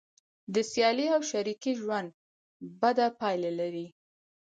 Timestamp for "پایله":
3.19-3.51